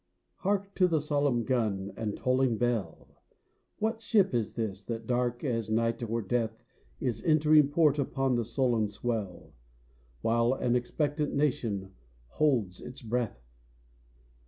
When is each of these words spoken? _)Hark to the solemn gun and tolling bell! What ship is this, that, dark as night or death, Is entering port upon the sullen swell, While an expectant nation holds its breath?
_)Hark 0.37 0.73
to 0.77 0.87
the 0.87 0.99
solemn 0.99 1.43
gun 1.43 1.91
and 1.95 2.17
tolling 2.17 2.57
bell! 2.57 3.21
What 3.77 4.01
ship 4.01 4.33
is 4.33 4.55
this, 4.55 4.83
that, 4.85 5.05
dark 5.05 5.43
as 5.43 5.69
night 5.69 6.01
or 6.01 6.23
death, 6.23 6.57
Is 6.99 7.23
entering 7.23 7.67
port 7.69 7.99
upon 7.99 8.33
the 8.33 8.43
sullen 8.43 8.87
swell, 8.87 9.53
While 10.21 10.53
an 10.55 10.75
expectant 10.75 11.35
nation 11.35 11.93
holds 12.29 12.81
its 12.81 13.03
breath? 13.03 13.45